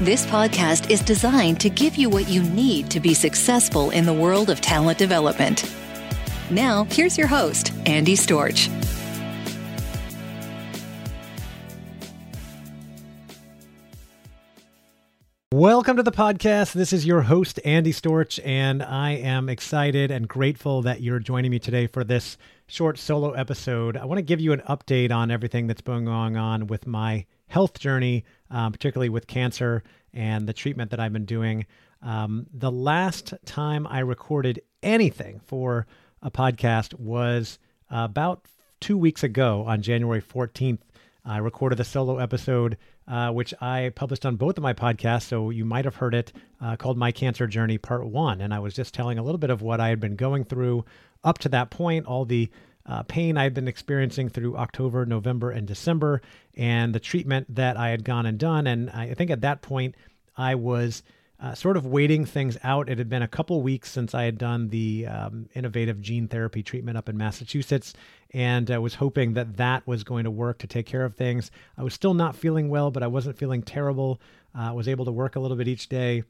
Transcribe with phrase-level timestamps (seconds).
[0.00, 4.12] This podcast is designed to give you what you need to be successful in the
[4.12, 5.68] world of talent development.
[6.52, 8.68] Now, here's your host, Andy Storch.
[15.52, 16.74] Welcome to the podcast.
[16.74, 21.50] This is your host, Andy Storch, and I am excited and grateful that you're joining
[21.50, 23.96] me today for this short solo episode.
[23.96, 27.26] I want to give you an update on everything that's been going on with my
[27.48, 29.82] health journey, um, particularly with cancer
[30.12, 31.66] and the treatment that I've been doing.
[32.02, 35.86] Um, the last time I recorded anything for
[36.22, 37.58] a podcast was
[37.90, 38.46] about
[38.80, 40.78] two weeks ago on January 14th.
[41.24, 45.24] I recorded a solo episode, uh, which I published on both of my podcasts.
[45.24, 48.40] So you might have heard it uh, called My Cancer Journey Part One.
[48.40, 50.84] And I was just telling a little bit of what I had been going through
[51.24, 52.48] up to that point, all the
[52.88, 56.22] uh, pain I'd been experiencing through October, November, and December,
[56.56, 58.66] and the treatment that I had gone and done.
[58.66, 59.94] And I think at that point,
[60.36, 61.02] I was
[61.40, 62.88] uh, sort of waiting things out.
[62.88, 66.62] It had been a couple weeks since I had done the um, innovative gene therapy
[66.62, 67.92] treatment up in Massachusetts,
[68.32, 71.50] and I was hoping that that was going to work to take care of things.
[71.76, 74.20] I was still not feeling well, but I wasn't feeling terrible.
[74.54, 76.24] I uh, was able to work a little bit each day,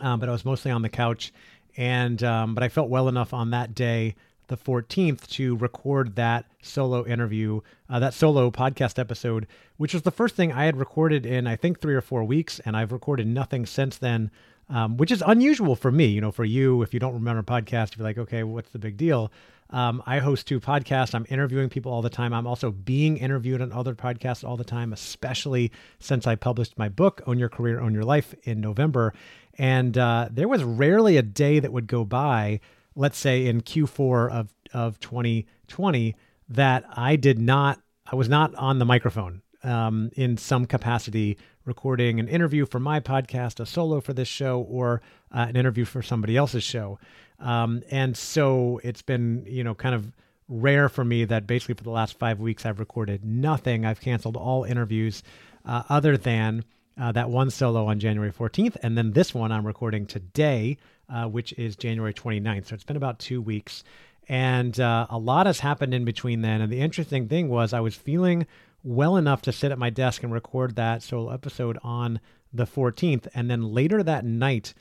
[0.00, 1.32] um, but I was mostly on the couch.
[1.78, 4.14] And um, but I felt well enough on that day
[4.48, 9.46] the 14th to record that solo interview, uh, that solo podcast episode,
[9.76, 12.60] which was the first thing I had recorded in, I think, three or four weeks.
[12.60, 14.30] And I've recorded nothing since then,
[14.68, 16.06] um, which is unusual for me.
[16.06, 18.96] You know, for you, if you don't remember podcast, you're like, okay, what's the big
[18.96, 19.32] deal?
[19.70, 21.14] Um, I host two podcasts.
[21.14, 22.32] I'm interviewing people all the time.
[22.32, 26.88] I'm also being interviewed on other podcasts all the time, especially since I published my
[26.88, 29.12] book, Own Your Career, Own Your Life, in November.
[29.58, 32.60] And uh, there was rarely a day that would go by
[32.96, 36.16] let's say in Q4 of of 2020
[36.48, 37.80] that I did not
[38.10, 43.00] I was not on the microphone um, in some capacity recording an interview for my
[43.00, 45.02] podcast, a solo for this show, or
[45.34, 46.98] uh, an interview for somebody else's show.
[47.40, 50.12] Um, and so it's been, you know, kind of
[50.48, 53.84] rare for me that basically for the last five weeks I've recorded nothing.
[53.84, 55.24] I've canceled all interviews
[55.64, 56.64] uh, other than
[56.98, 58.76] uh, that one solo on January 14th.
[58.82, 62.66] And then this one I'm recording today, uh, which is January 29th.
[62.66, 63.84] So it's been about two weeks.
[64.28, 66.60] And uh, a lot has happened in between then.
[66.60, 68.46] And the interesting thing was, I was feeling
[68.82, 72.20] well enough to sit at my desk and record that solo episode on
[72.52, 73.28] the 14th.
[73.34, 74.74] And then later that night,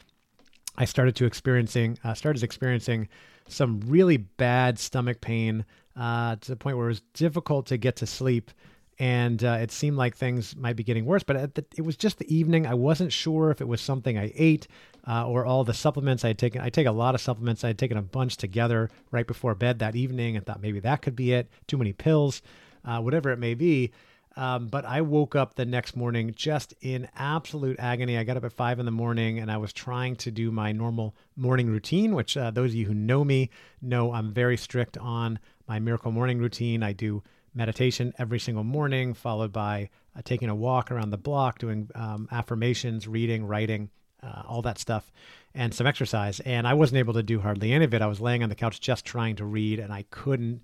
[0.78, 3.08] I started to experiencing uh, started experiencing
[3.47, 5.66] some really bad stomach pain
[5.96, 8.52] uh, to the point where it was difficult to get to sleep
[8.97, 11.23] and uh, it seemed like things might be getting worse.
[11.23, 12.66] But the, it was just the evening.
[12.66, 14.67] I wasn't sure if it was something I ate
[15.07, 16.61] uh, or all the supplements I had taken.
[16.61, 17.63] I take a lot of supplements.
[17.63, 21.02] I had taken a bunch together right before bed that evening and thought maybe that
[21.02, 21.49] could be it.
[21.67, 22.41] Too many pills,
[22.85, 23.91] uh, whatever it may be.
[24.37, 28.17] Um, but I woke up the next morning just in absolute agony.
[28.17, 30.73] I got up at five in the morning and I was trying to do my
[30.73, 33.49] normal morning routine, which uh, those of you who know me
[33.81, 36.84] know I'm very strict on my miracle morning routine.
[36.84, 37.23] I do
[37.55, 42.28] meditation every single morning, followed by uh, taking a walk around the block, doing um,
[42.31, 43.90] affirmations, reading, writing,
[44.22, 45.11] uh, all that stuff,
[45.53, 46.40] and some exercise.
[46.41, 48.02] And I wasn't able to do hardly any of it.
[48.02, 50.61] I was laying on the couch just trying to read, and I couldn't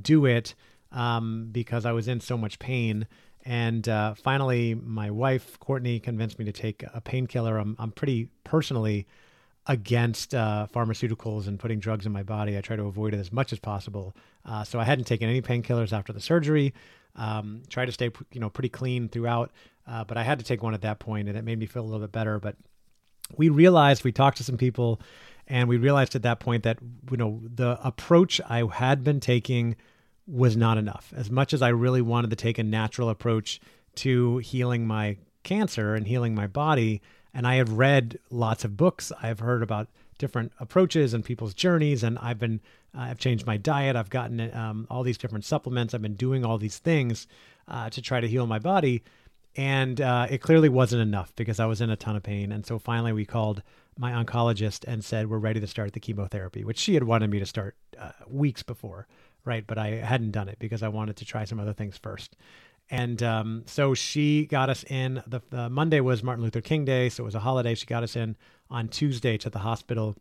[0.00, 0.54] do it
[0.92, 3.06] um, because I was in so much pain.
[3.44, 7.58] And uh, finally, my wife, Courtney, convinced me to take a painkiller.
[7.58, 9.06] I'm, I'm pretty personally
[9.68, 12.56] against uh, pharmaceuticals and putting drugs in my body.
[12.56, 14.16] I try to avoid it as much as possible.
[14.44, 16.72] Uh, so I hadn't taken any painkillers after the surgery.
[17.14, 19.52] Um, tried to stay, you know, pretty clean throughout.
[19.86, 21.82] Uh, but I had to take one at that point, and it made me feel
[21.82, 22.38] a little bit better.
[22.38, 22.56] But
[23.36, 25.00] we realized we talked to some people,
[25.46, 26.78] and we realized at that point that
[27.10, 29.76] you know the approach I had been taking
[30.26, 31.12] was not enough.
[31.16, 33.60] As much as I really wanted to take a natural approach
[33.96, 37.00] to healing my cancer and healing my body,
[37.38, 39.12] and I have read lots of books.
[39.22, 39.86] I've heard about
[40.18, 42.60] different approaches and people's journeys, and I've been
[42.92, 43.94] uh, I've changed my diet.
[43.94, 45.94] I've gotten um, all these different supplements.
[45.94, 47.28] I've been doing all these things
[47.68, 49.04] uh, to try to heal my body,
[49.54, 52.50] and uh, it clearly wasn't enough because I was in a ton of pain.
[52.50, 53.62] And so finally, we called
[53.96, 57.38] my oncologist and said we're ready to start the chemotherapy, which she had wanted me
[57.38, 59.06] to start uh, weeks before,
[59.44, 59.64] right?
[59.64, 62.34] But I hadn't done it because I wanted to try some other things first.
[62.90, 65.22] And um, so she got us in.
[65.26, 67.74] The, the, Monday was Martin Luther King Day, so it was a holiday.
[67.74, 68.36] She got us in
[68.70, 70.16] on Tuesday to the hospital,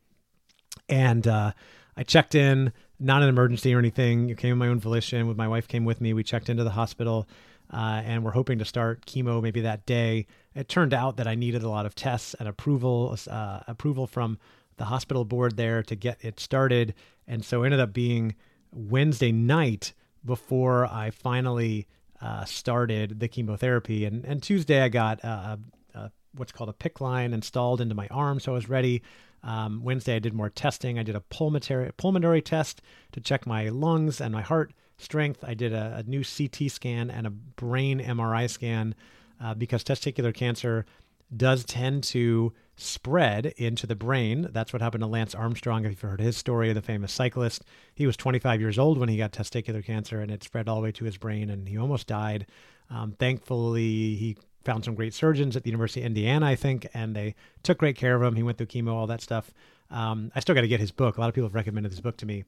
[0.89, 1.51] and uh,
[1.95, 4.29] I checked in, not an emergency or anything.
[4.29, 5.27] It came of my own volition.
[5.27, 6.13] With my wife came with me.
[6.13, 7.27] We checked into the hospital,
[7.71, 10.27] uh, and we're hoping to start chemo maybe that day.
[10.53, 14.39] It turned out that I needed a lot of tests and approval, uh, approval from
[14.75, 16.93] the hospital board there to get it started,
[17.27, 18.35] and so it ended up being
[18.73, 19.93] Wednesday night
[20.25, 21.87] before I finally
[22.21, 24.05] uh, started the chemotherapy.
[24.05, 25.57] And, and Tuesday, I got uh,
[26.37, 29.01] what's called a PICC line installed into my arm, so I was ready.
[29.43, 30.97] Um, Wednesday, I did more testing.
[30.97, 32.81] I did a pulmonary pulmonary test
[33.11, 35.43] to check my lungs and my heart strength.
[35.45, 38.95] I did a, a new CT scan and a brain MRI scan
[39.41, 40.85] uh, because testicular cancer
[41.35, 44.47] does tend to spread into the brain.
[44.51, 45.83] That's what happened to Lance Armstrong.
[45.83, 47.63] If you've heard his story, of the famous cyclist,
[47.95, 50.83] he was 25 years old when he got testicular cancer, and it spread all the
[50.83, 52.45] way to his brain, and he almost died.
[52.89, 57.15] Um, thankfully, he found some great surgeons at the University of Indiana, I think, and
[57.15, 58.35] they took great care of him.
[58.35, 59.51] He went through chemo, all that stuff.
[59.89, 61.17] Um, I still got to get his book.
[61.17, 62.43] A lot of people have recommended this book to me,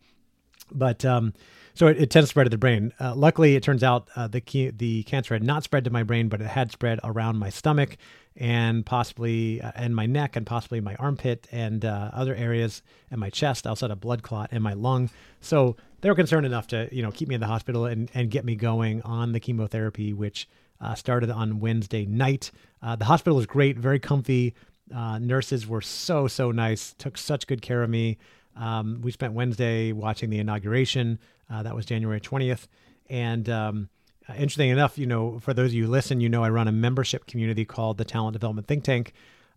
[0.72, 1.34] but um,
[1.74, 2.94] so it, it, tends to spread to the brain.
[3.00, 6.28] Uh, luckily, it turns out uh, the the cancer had not spread to my brain,
[6.28, 7.98] but it had spread around my stomach
[8.36, 12.82] and possibly uh, and my neck and possibly my armpit and uh, other areas
[13.12, 13.66] and my chest.
[13.66, 15.10] Had a blood clot in my lung.
[15.42, 18.30] So they were concerned enough to you know keep me in the hospital and, and
[18.30, 20.50] get me going on the chemotherapy, which
[20.82, 22.52] uh, started on Wednesday night.
[22.82, 24.54] Uh, the hospital was great, very comfy.
[24.92, 28.18] Nurses were so so nice, took such good care of me.
[28.60, 31.18] Um, we spent Wednesday watching the inauguration.
[31.50, 32.68] Uh, that was January twentieth,
[33.10, 33.90] and um,
[34.30, 36.68] uh, interesting enough, you know, for those of you who listen, you know, I run
[36.68, 39.14] a membership community called the Talent Development Think Tank,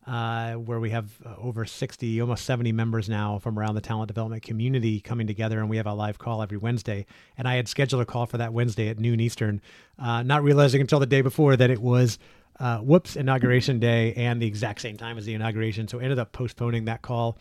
[0.07, 4.09] uh, where we have uh, over 60, almost 70 members now from around the talent
[4.09, 5.61] development community coming together.
[5.61, 7.07] And we have a live call every Wednesday.
[7.37, 9.61] And I had scheduled a call for that Wednesday at noon Eastern,
[9.99, 12.19] uh, not realizing until the day before that it was.
[12.61, 15.89] Uh, whoops, inauguration day and the exact same time as the inauguration.
[15.89, 17.39] So ended up postponing that call.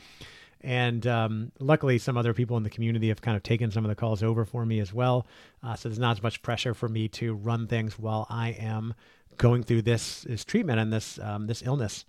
[0.64, 3.90] And um, luckily, some other people in the community have kind of taken some of
[3.90, 5.26] the calls over for me as well.
[5.64, 8.94] Uh, so there's not as much pressure for me to run things while I am
[9.38, 12.06] going through this, this treatment and this um, this illness.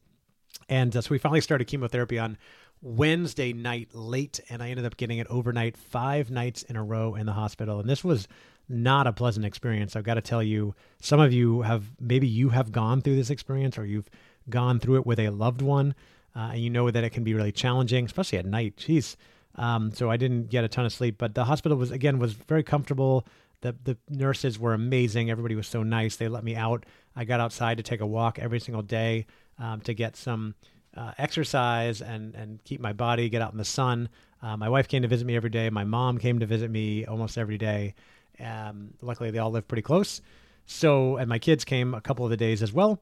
[0.68, 2.36] And uh, so we finally started chemotherapy on
[2.82, 7.14] Wednesday night late, and I ended up getting it overnight five nights in a row
[7.14, 7.80] in the hospital.
[7.80, 8.28] And this was
[8.68, 9.96] not a pleasant experience.
[9.96, 13.30] I've got to tell you, some of you have maybe you have gone through this
[13.30, 14.10] experience or you've
[14.50, 15.94] gone through it with a loved one
[16.34, 18.76] uh, and you know that it can be really challenging, especially at night.
[18.76, 19.16] Jeez.
[19.56, 22.32] Um, so I didn't get a ton of sleep, but the hospital was again was
[22.32, 23.26] very comfortable.
[23.60, 25.30] The the nurses were amazing.
[25.30, 26.16] Everybody was so nice.
[26.16, 26.86] They let me out.
[27.14, 29.26] I got outside to take a walk every single day
[29.58, 30.54] um, to get some
[30.96, 34.08] uh, exercise and and keep my body get out in the sun.
[34.42, 35.68] Uh, my wife came to visit me every day.
[35.70, 37.94] My mom came to visit me almost every day.
[38.40, 40.20] Um, luckily, they all live pretty close.
[40.64, 43.00] So, and my kids came a couple of the days as well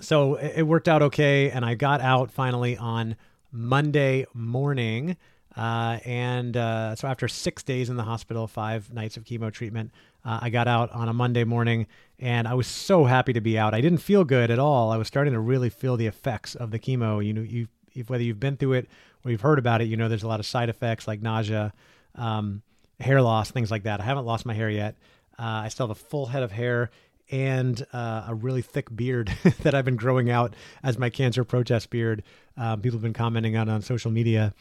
[0.00, 3.16] so it, worked out okay, and I got out finally on
[3.52, 5.16] Monday morning.
[5.56, 9.90] Uh, and uh, so after six days in the hospital, five nights of chemo treatment,
[10.24, 11.86] uh, I got out on a Monday morning,
[12.18, 13.74] and I was so happy to be out.
[13.74, 14.92] I didn't feel good at all.
[14.92, 17.24] I was starting to really feel the effects of the chemo.
[17.24, 17.66] You know, you
[18.06, 18.88] whether you've been through it
[19.24, 21.72] or you've heard about it, you know there's a lot of side effects like nausea,
[22.14, 22.62] um,
[23.00, 24.00] hair loss, things like that.
[24.00, 24.96] I haven't lost my hair yet.
[25.38, 26.90] Uh, I still have a full head of hair
[27.30, 29.32] and uh, a really thick beard
[29.62, 32.22] that I've been growing out as my cancer protest beard.
[32.56, 34.54] Um, people have been commenting on on social media.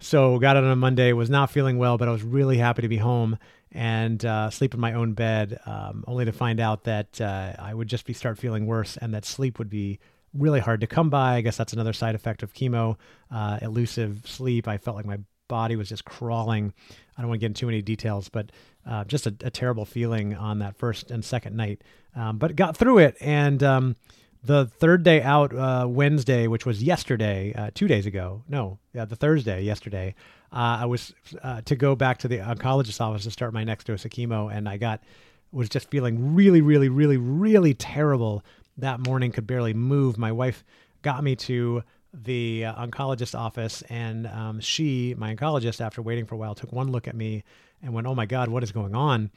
[0.00, 1.12] So got it on a Monday.
[1.12, 3.38] Was not feeling well, but I was really happy to be home
[3.72, 5.58] and uh, sleep in my own bed.
[5.66, 9.14] Um, only to find out that uh, I would just be start feeling worse, and
[9.14, 10.00] that sleep would be
[10.32, 11.36] really hard to come by.
[11.36, 12.96] I guess that's another side effect of chemo.
[13.30, 14.68] Uh, elusive sleep.
[14.68, 16.72] I felt like my body was just crawling.
[17.16, 18.50] I don't want to get into too many details, but
[18.86, 21.82] uh, just a, a, terrible feeling on that first and second night.
[22.14, 23.96] Um, but got through it, and um,
[24.42, 28.42] the third day out, uh, Wednesday, which was yesterday, uh, two days ago.
[28.48, 30.14] No, yeah, the Thursday, yesterday.
[30.52, 33.86] Uh, I was uh, to go back to the oncologist office to start my next
[33.86, 35.02] dose of chemo, and I got
[35.50, 38.44] was just feeling really, really, really, really terrible
[38.76, 39.32] that morning.
[39.32, 40.18] Could barely move.
[40.18, 40.64] My wife
[41.02, 41.82] got me to
[42.22, 46.72] the uh, oncologist office, and um, she, my oncologist, after waiting for a while, took
[46.72, 47.44] one look at me
[47.82, 49.30] and went, "Oh my God, what is going on?"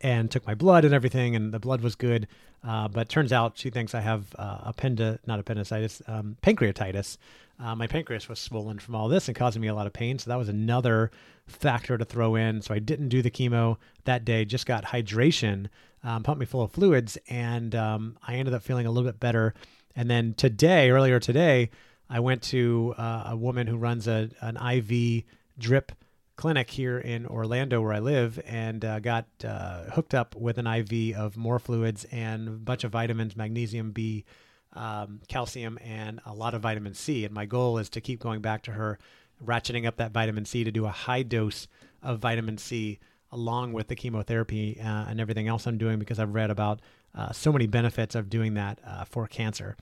[0.00, 2.26] and took my blood and everything, and the blood was good.
[2.64, 7.18] Uh, but turns out she thinks I have uh, append not appendicitis, um, pancreatitis.
[7.58, 10.18] Uh, my pancreas was swollen from all this and causing me a lot of pain.
[10.18, 11.10] So that was another
[11.46, 12.62] factor to throw in.
[12.62, 14.44] So I didn't do the chemo that day.
[14.44, 15.68] Just got hydration,
[16.04, 19.20] um, pumped me full of fluids, and um, I ended up feeling a little bit
[19.20, 19.54] better.
[19.94, 21.70] And then today, earlier today,
[22.08, 25.24] I went to uh, a woman who runs a an IV
[25.58, 25.92] drip
[26.36, 30.66] clinic here in Orlando where I live and uh, got uh, hooked up with an
[30.66, 34.24] IV of more fluids and a bunch of vitamins, magnesium, B,
[34.72, 37.24] um, calcium, and a lot of vitamin C.
[37.24, 38.98] And my goal is to keep going back to her,
[39.44, 41.68] ratcheting up that vitamin C to do a high dose
[42.02, 42.98] of vitamin C
[43.30, 46.80] along with the chemotherapy uh, and everything else I'm doing because I've read about
[47.14, 49.76] uh, so many benefits of doing that uh, for cancer.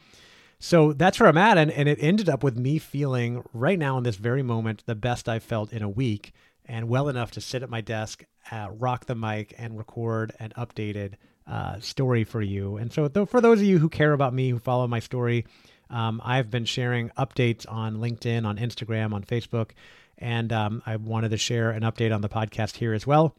[0.58, 1.56] So that's where I'm at.
[1.56, 4.94] And, and it ended up with me feeling right now in this very moment the
[4.94, 6.32] best I've felt in a week
[6.66, 10.52] and well enough to sit at my desk, uh, rock the mic, and record an
[10.56, 11.14] updated
[11.46, 12.76] uh, story for you.
[12.76, 15.46] And so, th- for those of you who care about me, who follow my story,
[15.88, 19.70] um, I've been sharing updates on LinkedIn, on Instagram, on Facebook,
[20.18, 23.34] and um, I wanted to share an update on the podcast here as well.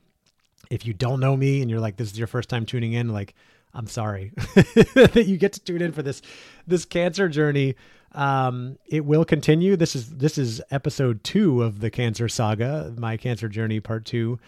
[0.69, 3.10] If you don't know me and you're like, this is your first time tuning in,
[3.10, 3.33] like,
[3.74, 6.22] I'm sorry that you get to tune in for this
[6.68, 7.75] this cancer journey.
[8.13, 9.75] Um, it will continue.
[9.75, 14.40] This is this is episode two of the cancer saga, my cancer journey part two.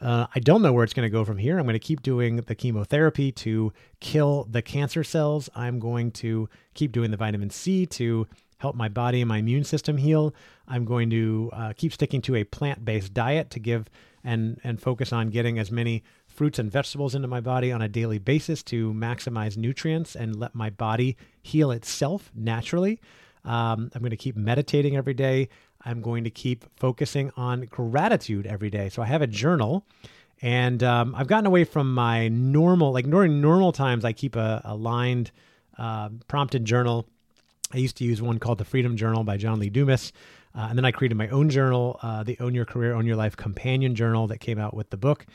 [0.00, 1.58] Uh, I don't know where it's going to go from here.
[1.58, 5.50] I'm going to keep doing the chemotherapy to kill the cancer cells.
[5.54, 8.26] I'm going to keep doing the vitamin C to
[8.58, 10.34] help my body and my immune system heal.
[10.66, 13.90] I'm going to uh, keep sticking to a plant-based diet to give
[14.22, 16.02] and and focus on getting as many
[16.40, 20.54] fruits and vegetables into my body on a daily basis to maximize nutrients and let
[20.54, 22.98] my body heal itself naturally.
[23.44, 25.50] Um, I'm going to keep meditating every day.
[25.84, 28.88] I'm going to keep focusing on gratitude every day.
[28.88, 29.84] So I have a journal,
[30.40, 34.62] and um, I've gotten away from my normal, like during normal times, I keep a,
[34.64, 35.32] a lined,
[35.76, 37.06] uh, prompted journal.
[37.70, 40.10] I used to use one called the Freedom Journal by John Lee Dumas.
[40.54, 43.16] Uh, and then I created my own journal, uh, the Own Your Career, Own Your
[43.16, 45.26] Life companion journal that came out with the book.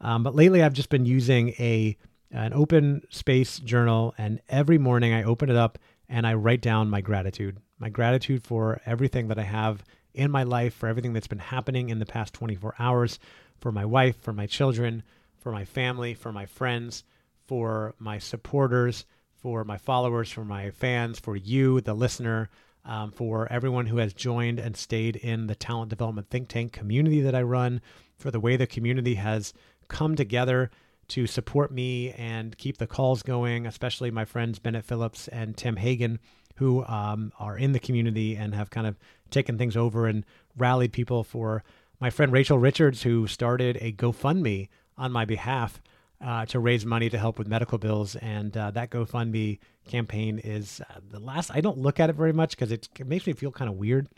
[0.00, 1.96] Um, but lately, I've just been using a
[2.32, 5.78] an open space journal, and every morning I open it up
[6.08, 10.42] and I write down my gratitude, my gratitude for everything that I have in my
[10.42, 13.18] life, for everything that's been happening in the past 24 hours,
[13.60, 15.02] for my wife, for my children,
[15.38, 17.04] for my family, for my friends,
[17.46, 22.48] for my supporters, for my followers, for my fans, for you, the listener,
[22.84, 27.20] um, for everyone who has joined and stayed in the talent development think tank community
[27.20, 27.80] that I run,
[28.18, 29.52] for the way the community has
[29.90, 30.70] come together
[31.08, 35.76] to support me and keep the calls going, especially my friends Bennett Phillips and Tim
[35.76, 36.20] Hagen,
[36.56, 38.96] who um, are in the community and have kind of
[39.30, 40.24] taken things over and
[40.56, 41.62] rallied people for
[41.98, 45.82] my friend Rachel Richards, who started a GoFundMe on my behalf
[46.20, 48.14] uh, to raise money to help with medical bills.
[48.16, 52.32] And uh, that GoFundMe campaign is uh, the last, I don't look at it very
[52.32, 54.08] much because it makes me feel kind of weird.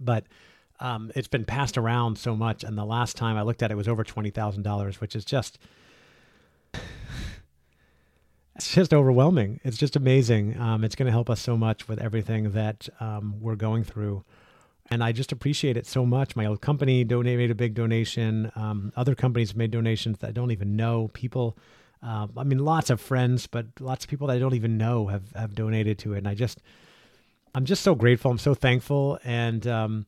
[0.00, 0.24] But
[0.80, 3.76] um, it's been passed around so much, and the last time I looked at it
[3.76, 5.58] was over twenty thousand dollars, which is just
[8.54, 9.60] it's just overwhelming.
[9.64, 10.58] It's just amazing.
[10.60, 14.24] Um, it's going to help us so much with everything that um, we're going through,
[14.90, 16.36] and I just appreciate it so much.
[16.36, 18.50] My old company donated a big donation.
[18.56, 21.08] Um, other companies made donations that I don't even know.
[21.12, 21.56] People.
[22.00, 25.08] Uh, I mean, lots of friends, but lots of people that I don't even know
[25.08, 26.18] have, have donated to it.
[26.18, 26.62] And I just,
[27.56, 28.30] I'm just so grateful.
[28.30, 29.18] I'm so thankful.
[29.24, 30.06] And, um,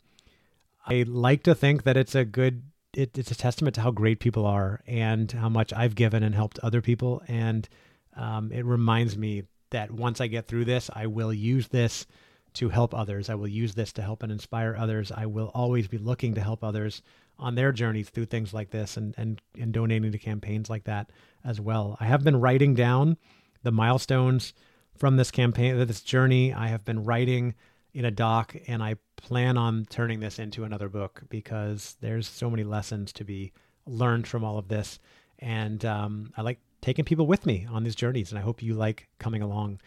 [0.86, 4.20] I like to think that it's a good it, it's a testament to how great
[4.20, 7.22] people are and how much I've given and helped other people.
[7.28, 7.68] And
[8.16, 12.06] um, it reminds me that once I get through this, I will use this
[12.54, 13.30] to help others.
[13.30, 15.12] I will use this to help and inspire others.
[15.12, 17.02] I will always be looking to help others
[17.38, 21.10] on their journeys through things like this and, and, and donating to campaigns like that
[21.44, 21.96] as well.
[22.00, 23.16] I have been writing down
[23.62, 24.52] the milestones
[24.96, 26.52] from this campaign, this journey.
[26.52, 27.54] I have been writing
[27.92, 32.48] in a doc, and I plan on turning this into another book because there's so
[32.48, 33.52] many lessons to be
[33.86, 34.98] learned from all of this.
[35.38, 38.74] And um, I like taking people with me on these journeys, and I hope you
[38.74, 39.80] like coming along.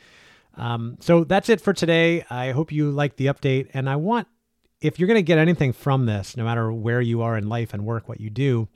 [0.55, 2.25] Um, so that's it for today.
[2.29, 3.69] I hope you like the update.
[3.74, 4.27] And I want,
[4.81, 7.74] if you're going to get anything from this, no matter where you are in life
[7.74, 8.67] and work, what you do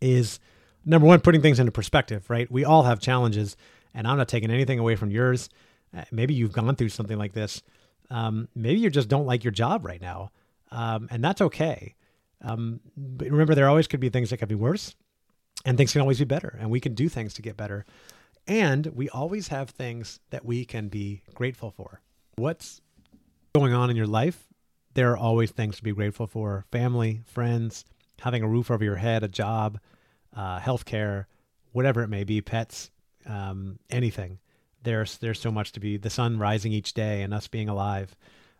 [0.00, 0.38] is
[0.84, 2.50] number one, putting things into perspective, right?
[2.50, 3.56] We all have challenges,
[3.92, 5.50] and I'm not taking anything away from yours.
[5.96, 7.62] Uh, maybe you've gone through something like this.
[8.10, 10.30] Um, maybe you just don't like your job right now,
[10.70, 11.94] um, and that's okay.
[12.42, 14.94] Um, but remember, there always could be things that could be worse,
[15.64, 17.84] and things can always be better, and we can do things to get better.
[18.46, 22.00] And we always have things that we can be grateful for.
[22.36, 22.80] What's
[23.54, 24.44] going on in your life?
[24.94, 27.84] There are always things to be grateful for family, friends,
[28.20, 29.78] having a roof over your head, a job,
[30.34, 31.26] uh, healthcare,
[31.72, 32.90] whatever it may be, pets,
[33.26, 34.38] um, anything.
[34.86, 38.14] There's there's so much to be the sun rising each day and us being alive.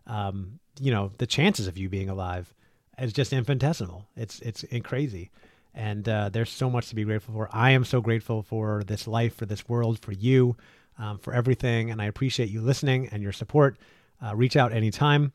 [0.05, 2.53] Um, you know, the chances of you being alive
[2.99, 4.05] is just infinitesimal.
[4.17, 5.31] It's it's crazy,
[5.73, 7.49] and uh, there's so much to be grateful for.
[7.53, 10.57] I am so grateful for this life, for this world, for you,
[10.99, 13.77] um, for everything, and I appreciate you listening and your support.
[14.21, 15.31] Uh, reach out anytime.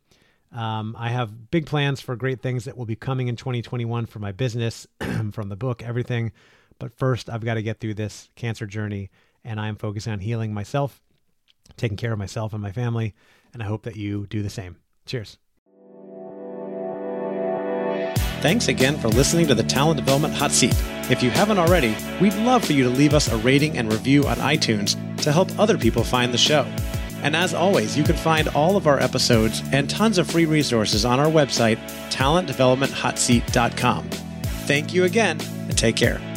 [0.55, 4.19] Um, I have big plans for great things that will be coming in 2021 for
[4.19, 4.87] my business,
[5.33, 6.33] from the book, everything.
[6.79, 9.09] But first, I've got to get through this cancer journey,
[9.45, 11.03] and I'm focusing on healing myself,
[11.77, 13.15] taking care of myself and my family,
[13.53, 14.77] and I hope that you do the same.
[15.07, 15.39] Cheers.
[18.43, 20.75] Thanks again for listening to the Talent Development Hot Seat.
[21.09, 24.27] If you haven't already, we'd love for you to leave us a rating and review
[24.27, 26.65] on iTunes to help other people find the show.
[27.23, 31.05] And as always, you can find all of our episodes and tons of free resources
[31.05, 31.79] on our website,
[32.11, 34.11] talentdevelopmenthotseat.com.
[34.67, 36.32] Thank you again, and take care.